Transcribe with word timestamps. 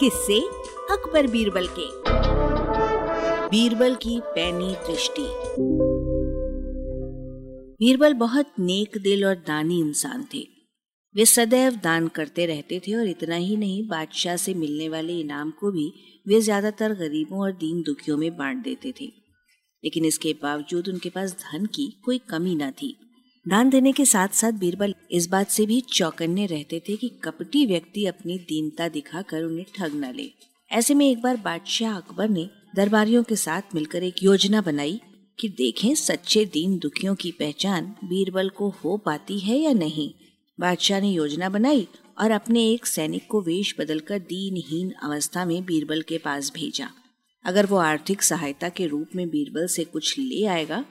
किससे 0.00 0.38
अकबर 0.90 1.26
बीरबल 1.26 1.66
के। 1.78 1.86
बीरबल 3.48 3.94
की 3.94 4.20
पैनी 4.24 4.74
दृष्टि। 4.86 5.22
बीरबल 7.80 8.14
बहुत 8.14 8.52
नेक 8.58 8.98
दिल 8.98 9.24
और 9.24 9.34
दानी 9.34 9.80
इंसान 9.80 10.26
थे। 10.34 10.42
वे 11.14 11.24
सदैव 11.26 11.76
दान 11.76 12.08
करते 12.08 12.46
रहते 12.46 12.80
थे 12.88 12.94
और 12.94 13.08
इतना 13.08 13.36
ही 13.36 13.56
नहीं, 13.56 13.88
बादशाह 13.88 14.36
से 14.36 14.54
मिलने 14.54 14.88
वाले 14.88 15.20
इनाम 15.20 15.50
को 15.50 15.70
भी 15.70 15.92
वे 16.26 16.40
ज़्यादातर 16.40 16.94
गरीबों 16.94 17.40
और 17.40 17.52
दीन 17.52 17.82
दुखियों 17.82 18.16
में 18.16 18.36
बांट 18.36 18.62
देते 18.64 18.92
थे। 19.00 19.06
लेकिन 19.84 20.04
इसके 20.04 20.32
बावजूद 20.42 20.88
उनके 20.88 21.08
पास 21.08 21.32
धन 21.32 21.66
की 21.66 21.90
कोई 22.04 22.18
कमी 22.18 22.54
न 22.54 22.70
थी। 22.70 22.96
दान 23.48 23.68
देने 23.70 23.92
के 23.92 24.04
साथ 24.04 24.28
साथ 24.28 24.52
बीरबल 24.52 24.94
इस 25.10 25.26
बात 25.28 25.48
से 25.48 25.66
भी 25.66 25.80
चौकन्ने 25.80 26.46
रहते 26.46 26.82
थे 26.88 26.96
कि 26.96 27.08
कपटी 27.08 27.66
व्यक्ति 27.66 28.06
अपनी 28.06 28.38
दीनता 28.38 28.88
दिखाकर 28.88 29.42
उन्हें 29.42 29.66
ठग 29.74 29.94
न 29.94 30.12
ले। 30.14 30.30
ऐसे 30.70 30.94
में 30.94 31.10
एक 31.10 31.20
बार 31.22 31.36
बादशाह 31.36 31.96
अकबर 31.96 32.28
ने 32.28 32.48
दरबारियों 32.76 33.22
के 33.22 33.36
साथ 33.36 33.62
मिलकर 33.74 34.02
एक 34.02 34.22
योजना 34.22 34.60
बनाई 34.60 35.00
कि 35.38 35.48
देखें 35.48 35.94
सच्चे 35.94 36.44
दीन 36.44 36.78
दुखियों 36.78 37.14
की 37.14 37.30
पहचान 37.30 37.94
बीरबल 38.04 38.48
को 38.48 38.68
हो 38.68 38.96
पाती 38.96 39.38
है 39.38 39.58
या 39.58 39.72
नहीं। 39.72 40.10
बादशाह 40.60 41.00
ने 41.00 41.10
योजना 41.10 41.48
बनाई 41.48 41.88
और 42.18 42.30
अपने 42.30 42.68
एक 42.70 42.86
सैनिक 42.86 43.26
को 43.28 43.40
वेश 43.40 43.74
बदलकर 43.78 44.18
दीनहीन 44.18 44.90
अवस्था 45.02 45.44
में 45.44 45.64
बीरबल 45.64 46.02
के 46.02 46.18
पास 46.18 46.52
भेजा। 46.54 46.90
अगर 47.44 47.66
वो 47.66 47.76
आर्थिक 47.76 48.22
सहायता 48.22 48.68
के 48.68 48.86
रूप 48.86 49.16
में 49.16 49.28
बीरबल 49.28 49.66
से 49.66 49.84
कुछ 49.84 50.18
ले 50.18 50.44
आएगा 50.46 50.84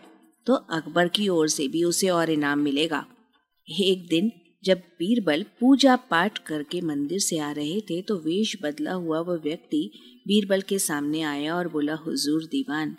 तो 0.45 0.54
अकबर 0.54 1.08
की 1.08 1.27
ओर 1.30 1.48
से 1.48 1.67
भी 1.67 1.84
उसे 1.84 2.09
और 2.09 2.30
इनाम 2.30 2.59
मिलेगा। 2.59 3.05
एक 3.67 4.08
दिन 4.08 4.31
जब 4.63 4.77
बीरबल 4.77 5.44
पूजा 5.59 5.95
पाठ 5.95 6.38
करके 6.38 6.81
मंदिर 6.81 7.20
से 7.20 7.38
आ 7.38 7.52
रहे 7.52 7.81
थे 7.81 8.02
तो 8.02 8.17
वेश 8.17 8.58
बदला 8.64 8.94
हुआ 8.94 9.19
वह 9.19 9.36
व्यक्ति 9.36 9.92
बीरबल 10.28 10.61
के 10.61 10.80
सामने 10.80 11.22
आया 11.22 11.56
और 11.56 11.67
बोला, 11.67 11.95
हुजूर 11.95 12.44
दीवान, 12.44 12.95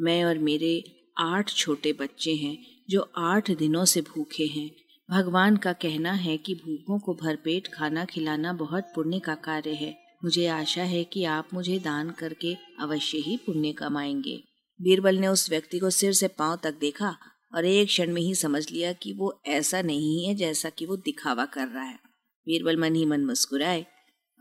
मैं 0.00 0.24
और 0.24 0.38
मेरे 0.38 0.84
आठ 1.18 1.54
छोटे 1.54 1.92
बच्चे 1.92 2.34
हैं, 2.34 2.58
जो 2.90 3.10
आठ 3.16 3.50
दिनों 3.50 3.84
से 3.84 4.00
भूखे 4.00 4.46
हैं। 4.46 4.70
भगवान 5.10 5.56
का 5.56 5.72
कहना 5.72 6.12
है 6.12 6.36
कि 6.36 6.54
भूखों 6.54 6.98
को 6.98 7.14
भरपेट 7.14 7.68
खाना 7.68 8.04
खिलाना 8.04 8.52
बहुत 8.52 8.84
पुण्य 8.94 9.18
का 9.18 9.34
कार्य 9.34 9.70
है। 9.70 9.96
मुझे 10.24 10.46
आशा 10.46 10.82
है 10.82 11.04
कि 11.04 11.24
आप 11.24 11.48
मुझे 11.54 11.78
दान 11.78 12.10
करके 12.10 12.56
अवश्य 12.80 13.18
ही 13.18 13.36
पुण्य 13.36 13.72
कमाएँगे। 13.72 14.42
बीरबल 14.82 15.16
ने 15.16 15.26
उस 15.26 15.50
व्यक्ति 15.50 15.78
को 15.78 15.90
सिर 15.90 16.12
से 16.12 16.28
पाँव 16.28 16.58
तक 16.62 16.74
देखा 16.80 17.16
और 17.54 17.64
एक 17.64 17.86
क्षण 17.86 18.12
में 18.12 18.22
ही 18.22 18.34
समझ 18.34 18.70
लिया 18.72 18.92
कि 18.92 19.12
वो 19.12 19.42
ऐसा 19.46 19.82
नहीं 19.82 20.26
है 20.26 20.34
जैसा 20.34 20.70
कि 20.70 20.86
वो 20.86 20.96
दिखावा 20.96 21.44
कर 21.44 21.68
रहा 21.68 21.84
है। 21.84 21.98
बीरबल 22.46 22.76
मन 22.76 22.94
ही 22.94 23.04
मन 23.04 23.24
मुस्कुराए 23.24 23.86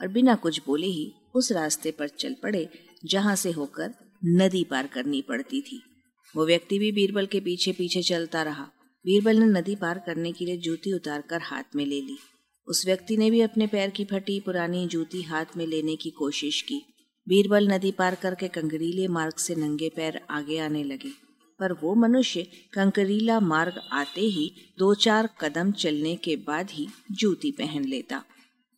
और 0.02 0.08
बिना 0.08 0.36
कुछ 0.36 0.62
बोले 0.66 0.88
ही 0.88 1.14
उस 1.36 1.52
रास्ते 1.52 1.92
पर 1.92 2.08
चल 2.08 2.36
पड़े, 2.44 2.70
जहाँ 3.06 3.36
से 3.36 3.52
होकर 3.52 3.94
नदी 4.26 4.64
पार 4.64 4.88
करनी 4.88 5.22
पड़ती 5.22 5.62
थी। 5.62 5.82
वो 6.36 6.46
व्यक्ति 6.46 6.80
भी 6.80 6.92
बीरबल 6.92 7.26
के 7.26 7.40
पीछे 7.40 7.72
पीछे 7.72 8.02
चलता 8.02 8.44
रहा। 8.44 8.64
बीरबल 9.06 9.38
ने 9.38 9.46
नदी 9.46 9.76
पार 9.76 10.04
करने 10.06 10.32
के 10.32 10.46
लिए 10.46 10.58
जूती 10.58 10.94
उतारकर 10.94 11.42
हाथ 11.42 11.64
में 11.76 11.86
ले 11.86 12.02
ली। 12.02 12.18
उस 12.68 12.86
व्यक्ति 12.86 13.18
ने 13.18 13.32
भी 13.32 13.42
अपने 13.42 13.68
पैर 13.68 13.90
की 13.90 14.06
फटी 14.06 14.40
पुरानी 14.40 14.88
जूती 14.88 15.22
हाथ 15.22 15.46
में 15.58 15.68
लेने 15.68 15.96
की 15.96 16.10
कोशिश 16.10 16.62
की। 16.62 16.82
बीरबल 17.28 17.68
नदी 17.68 17.92
पार 17.92 18.16
करके 18.16 18.48
कंकरीले 18.48 19.08
मार्ग 19.08 19.38
से 19.38 19.56
नंगे 19.56 19.90
पैर 19.90 20.20
आगे 20.30 20.58
आने 20.60 20.84
लगे। 20.84 21.10
पर 21.60 21.72
वो 21.74 21.94
मनुष्य 21.96 22.42
कंकरीला 22.74 23.40
मार्ग 23.40 23.80
आते 23.92 24.22
ही 24.22 24.52
दो 24.80 24.94
चार 24.96 25.30
कदम 25.42 25.72
चलने 25.72 26.16
के 26.16 26.36
बाद 26.36 26.70
ही 26.70 26.88
जूती 27.12 27.52
पहन 27.52 27.86
लेता। 27.86 28.24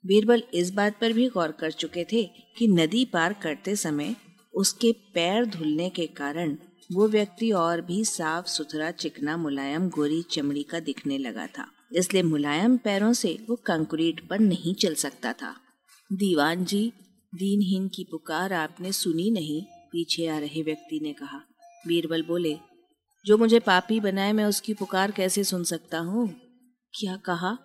बीरबल 0.04 0.44
इस 0.54 0.72
बात 0.74 1.00
पर 1.02 1.14
भी 1.14 1.28
गौर 1.30 1.52
कर 1.52 1.72
चुके 1.72 2.04
थे 2.04 2.24
कि 2.58 2.68
नदी 2.68 3.04
पार 3.06 3.34
करते 3.34 3.76
समय 3.76 4.16
उसके 4.54 4.92
पैर 4.92 5.46
धुलने 5.46 5.90
के 5.90 6.06
कारण 6.08 6.58
वो 6.92 7.08
व्यक्ति 7.08 7.52
और 7.52 7.82
भी 7.82 8.04
साफ़ 8.06 8.48
सुथरा 8.48 8.92
चिकना 8.92 9.38
मुलायम 9.38 9.90
गोरी 9.90 10.22
चमड़ी 10.22 10.64
का 10.64 10.80
दिखने 10.80 11.18
लगा 11.18 11.48
था। 11.48 11.68
इसलिए 11.94 12.24
मुलायम 12.24 12.78
पैरों 12.78 13.14
से 13.14 13.38
वो 13.50 13.56
कंक्रीट 13.56 14.28
पर 14.28 14.40
नहीं 14.40 14.74
चल 14.76 14.94
सकता 14.94 15.34
था। 15.34 15.56
दीवान 16.14 16.66
जी 16.66 16.92
दीनहीन 17.34 17.88
की 17.88 18.04
पुकार 18.04 18.54
आपने 18.54 18.92
सुनी 18.92 19.32
नहीं, 19.32 19.62
पीछे 19.92 20.28
आ 20.28 20.38
रहे 20.40 20.62
व्यक्ति 20.62 21.00
ने 21.00 21.14
कहा। 21.14 21.42
बीरबल 21.88 22.24
बोले, 22.24 22.58
जो 23.26 23.38
मुझे 23.38 23.60
पापी 23.60 24.00
बनाए 24.00 24.32
मैं 24.34 24.46
उसकी 24.46 24.74
पुकार 24.74 25.12
कैसे 25.12 25.44
सुन 25.44 25.64
सकता 25.64 26.00
हूँ? 26.00 26.28
क्या 26.94 27.16
कहा? 27.16 27.58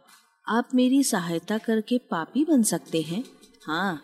आप 0.48 0.68
मेरी 0.74 1.02
सहायता 1.04 1.58
करके 1.58 1.98
पापी 1.98 2.44
बन 2.44 2.62
सकते 2.62 3.02
हैं? 3.02 3.24
हाँ 3.66 4.02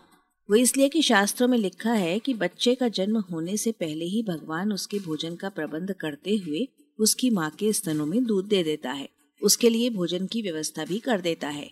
वो 0.48 0.56
इसलिए 0.56 0.88
कि 0.88 1.02
शास्त्रों 1.02 1.48
में 1.48 1.58
लिखा 1.58 1.92
है 1.92 2.18
कि 2.18 2.34
बच्चे 2.34 2.74
का 2.74 2.88
जन्म 2.88 3.18
होने 3.20 3.56
से 3.56 3.72
पहले 3.72 4.04
ही 4.04 4.22
भगवान 4.22 4.72
उसके 4.72 4.98
भोजन 4.98 5.36
का 5.36 5.48
प्रबंध 5.48 5.92
करते 5.92 6.36
हुए 6.36 6.68
उसकी 6.98 7.30
माँ 7.30 7.50
के 7.50 7.72
स्तनों 7.72 8.06
में 8.06 8.24
दूध 8.24 8.46
दे 8.46 8.62
देता 8.62 8.92
है। 8.92 9.08
उसके 9.42 9.70
लिए 9.70 9.90
भोजन 9.90 10.26
की 10.26 10.42
व्यवस्था 10.42 10.84
भी 10.84 10.98
कर 10.98 11.20
देता 11.20 11.48
है। 11.48 11.70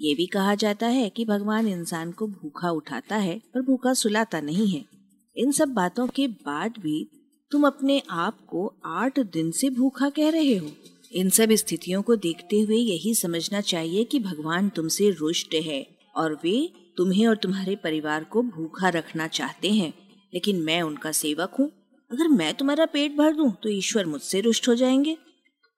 ये 0.00 0.14
भी 0.14 0.26
कहा 0.26 0.54
जाता 0.54 0.86
है 0.86 1.10
कि 1.10 1.24
भगवान 1.24 1.68
इंसान 1.68 2.12
को 2.12 2.26
भूखा 2.26 2.70
उठाता 2.70 3.16
है, 3.16 3.38
पर 3.54 3.62
भूखा 3.62 3.94
सुलाता 3.94 4.40
नहीं 4.40 4.68
है। 4.68 4.84
इन 5.36 5.52
सब 5.52 5.68
बातों 5.68 6.06
के 6.06 6.28
बाद 6.28 6.74
भी 6.78 7.10
तुम 7.50 7.66
अपने 7.66 8.02
आप 8.10 8.46
को 8.46 8.74
आठ 8.84 9.18
दिन 9.18 9.50
से 9.50 9.70
भूखा 9.70 10.10
कह 10.10 10.28
रहे 10.30 10.56
हो। 10.56 10.70
इन 11.12 11.30
सब 11.30 11.52
स्थितियों 11.52 12.02
को 12.02 12.16
देखते 12.16 12.60
हुए 12.60 12.76
यही 12.76 13.14
समझना 13.14 13.60
चाहिए 13.60 14.04
कि 14.04 14.18
भगवान 14.20 14.68
तुमसे 14.68 15.10
रुष्ट 15.10 15.54
है 15.54 15.86
और 16.16 16.34
वे 16.34 16.72
तुम्हें 16.96 17.26
और 17.26 17.36
तुम्हारे 17.36 17.76
परिवार 17.76 18.24
को 18.24 18.42
भूखा 18.42 18.88
रखना 18.88 19.28
चाहते 19.28 19.72
हैं। 19.72 19.94
लेकिन 20.34 20.60
मैं 20.60 20.82
उनका 20.82 21.12
सेवक 21.12 21.54
हूँ। 21.58 21.72
अगर 22.12 22.28
मैं 22.28 22.54
तुम्हारा 22.54 22.86
पेट 22.86 23.16
भर 23.16 23.34
दूँ 23.34 23.52
तो 23.62 23.68
ईश्वर 23.68 24.06
मुझसे 24.06 24.40
रुष्ट 24.40 24.68
हो 24.68 24.74
जाएँगे। 24.74 25.16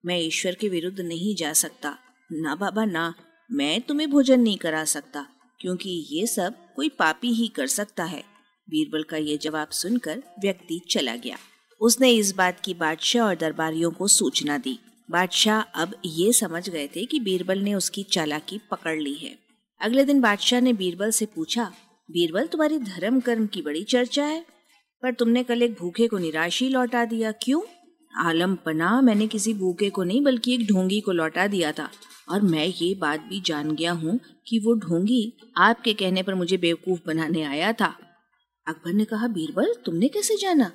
मैं 0.06 0.18
ईश्वर 0.20 0.54
के 0.54 0.68
विरुद्ध 0.68 1.00
नहीं 1.00 1.36
जा 1.36 1.52
सकता। 1.52 1.98
ना 2.32 2.54
बाबा, 2.54 2.84
ना। 2.84 3.14
मैं 3.50 3.81
तुम्हें 3.81 4.10
भोजन 4.10 4.41
नहीं 4.41 4.56
करा 4.59 4.84
सकता, 4.84 5.25
क्योंकि 5.60 5.91
ये 6.10 6.26
सब 6.26 6.54
कोई 6.76 6.88
पापी 6.88 7.32
ही 7.32 7.47
कर 7.48 7.66
सकता 7.66 8.04
है। 8.04 8.22
बीरबल 8.69 9.03
का 9.03 9.16
ये 9.16 9.36
जवाब 9.36 9.69
सुनकर 9.69 10.22
व्यक्ति 10.41 10.81
चला 10.91 11.14
गया। 11.16 11.36
उसने 11.81 12.10
इस 12.10 12.34
बात 12.34 12.60
की 12.60 12.75
बादशाह 12.75 13.26
और 13.26 13.36
दरबारियों 13.36 13.91
को 13.91 14.09
सूचना 14.09 14.59
दी। 14.59 14.78
बादशाह 15.09 15.60
अब 15.82 15.94
ये 16.04 16.32
समझ 16.32 16.69
गए 16.69 16.86
थे 16.86 17.04
कि 17.04 17.20
बीरबल 17.20 17.59
ने 17.59 17.75
उसकी 17.75 18.03
चालाकी 18.03 18.60
पकड़ 18.70 18.97
ली 18.98 19.14
है। 19.14 19.36
अगले 19.80 20.04
दिन 20.04 20.20
बादशाह 20.20 20.60
ने 20.60 20.72
बीरबल 20.72 21.10
से 21.10 21.26
पूछा, 21.26 21.72
बीरबल, 22.09 22.47
तुम्हारी 22.47 22.78
धर्म 22.78 23.20
कर्म 23.20 23.47
की 23.47 23.62
बड़ी 23.62 23.82
चर्चा 23.84 24.25
है, 24.25 24.44
पर 25.03 25.12
तुमने 25.12 25.42
कल 25.44 25.62
एक 25.62 25.76
भूखे 25.78 26.06
को 26.09 26.19
निराशी 26.19 26.69
लौटा 26.69 27.04
दिया, 27.04 27.32
क्यों? 27.34 27.60
आलम 28.16 28.54
पना 28.54 29.00
मैंने 29.00 29.26
किसी 29.26 29.54
भूखे 29.54 29.91
को 29.91 30.04
नहीं, 30.04 30.22
बल्कि 30.22 30.54
एक 30.54 30.66
ढोंगी 30.66 31.00
को 31.00 31.12
लौटा 31.12 31.46
दिया 31.46 31.72
था। 31.72 31.91
और 32.28 32.42
मैं 32.42 32.66
ये 32.66 32.94
बात 32.94 33.20
भी 33.20 33.41
जान 33.41 33.74
गया 33.74 33.92
हूँ 33.92 34.20
कि 34.46 34.58
वो 34.58 34.74
ढोंगी 34.74 35.32
आपके 35.56 35.94
कहने 35.94 36.22
पर 36.22 36.34
मुझे 36.34 36.56
बेवकूफ़ 36.56 37.00
बनाने 37.06 37.42
आया 37.42 37.72
था। 37.72 37.98
अकबर 38.66 38.92
ने 38.92 39.04
कहा, 39.04 39.28
बीरबल, 39.28 39.74
तुमने 39.84 40.08
कैसे 40.08 40.36
जाना 40.36 40.72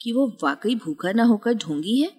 कि 0.00 0.12
वो 0.12 0.36
वाकई 0.42 0.74
भूखा 0.74 1.12
ना 1.12 1.22
होकर 1.22 1.54
ढोंगी 1.54 2.00
है? 2.00 2.10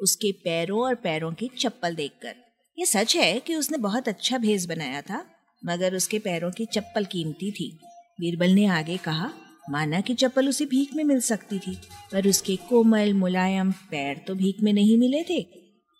उसके 0.00 0.32
पैरों 0.32 0.80
और 0.80 0.94
पैरों 0.94 1.32
की 1.32 1.50
चप्पल 1.58 1.94
देखकर। 1.94 2.34
ये 2.78 2.86
सच 2.86 3.16
है 3.16 3.40
कि 3.40 3.54
उसने 3.54 3.78
बहुत 3.78 4.08
अच्छा 4.08 4.38
भेज 4.38 4.66
बनाया 4.66 5.00
था, 5.00 5.24
मगर 5.66 5.94
उसके 5.94 6.18
पैरों 6.18 6.50
की 6.50 6.66
चप्पल 6.66 7.04
कीमती 7.04 7.50
थी। 7.50 7.78
बीरबल 8.20 8.50
ने 8.50 8.66
आगे 8.66 8.96
कहा 8.96 9.30
माना 9.68 10.00
कि 10.00 10.14
चप्पल 10.14 10.48
उसे 10.48 10.64
भीख 10.64 10.94
में 10.96 11.04
मिल 11.04 11.20
सकती 11.20 11.58
थी, 11.58 11.78
पर 12.12 12.28
उसके 12.28 12.56
कोमल, 12.56 13.12
मुलायम 13.12 13.72
पैर 13.72 14.20
तो 14.26 14.34
भीख 14.34 14.56
में 14.62 14.72
नहीं 14.72 14.98
मिले 14.98 15.22
थे। 15.22 15.46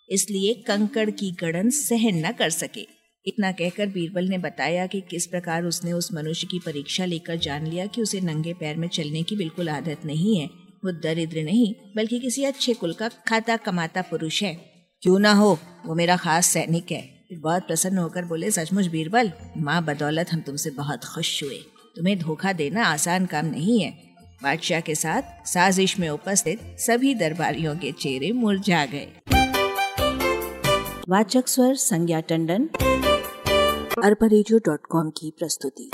इसलिए 0.09 0.53
कंकड़ 0.53 1.09
की 1.09 1.31
गड़न 1.31 1.69
सहन 1.69 2.25
न 2.25 2.31
कर 2.31 2.49
सके। 2.49 2.87
इतना 3.27 3.51
कहकर 3.51 3.87
बीरबल 3.87 4.27
ने 4.27 4.37
बताया 4.37 4.87
कि 4.87 5.01
किस 5.01 5.27
प्रकार 5.27 5.63
उसने 5.63 5.93
उस 5.93 6.13
मनुष्य 6.13 6.47
की 6.51 6.59
परीक्षा 6.59 7.05
लेकर 7.05 7.35
जान 7.35 7.67
लिया 7.67 7.85
कि 7.85 8.01
उसे 8.01 8.21
नंगे 8.21 8.53
पैर 8.53 8.77
में 8.77 8.87
चलने 8.87 9.23
की 9.23 9.35
बिल्कुल 9.35 9.69
आदत 9.69 9.97
नहीं 10.05 10.39
है। 10.39 10.45
वो 10.85 10.91
दरिद्र 10.91 11.43
नहीं, 11.43 11.75
बल्कि 11.95 12.19
किसी 12.19 12.43
अच्छे 12.43 12.73
कुल 12.73 12.93
का 12.93 13.09
खाता 13.09 13.57
कमाता 13.57 14.01
पुरुष 14.01 14.43
है। 14.43 14.55
क्यों 15.01 15.19
ना 15.19 15.33
हो? 15.33 15.59
वो 15.85 15.95
मेरा 15.95 16.17
खास 16.17 16.45
सैनिक 16.45 16.91
है। 16.91 17.25
बहुत 17.33 17.67
प्रसन्न 17.67 17.97
होकर 17.97 18.25
बोले, 18.25 18.51
सचमुच 18.51 18.85
बीरबल, 18.85 19.31
माँ 19.57 19.85
बदौलत 19.85 20.31
हम 20.31 20.41
तुमसे 20.41 20.69
बहुत 20.69 21.03
खुश 21.03 21.43
हुए। 21.43 21.59
तुम्हें 21.95 22.19
धोखा 22.19 22.53
देना 22.53 22.85
आसान 22.85 23.25
काम 23.25 23.45
नहीं 23.45 23.81
है। 23.81 24.09
बादशाह 24.43 24.79
के 24.79 24.95
साथ 24.95 25.47
साजिश 25.47 25.99
में 25.99 26.09
उपस्थित 26.09 26.59
सभी 26.79 27.15
दरबारियों 27.15 27.75
के 27.75 27.91
चेहरे 27.91 28.31
मुरझा 28.31 28.85
गए। 28.85 29.07
वाचक 31.09 31.47
स्वर 31.47 31.75
संज्ञा 31.75 32.19
टंडन, 32.19 32.69
अरबा 34.03 34.27
की 35.09 35.33
प्रस्तुति। 35.39 35.91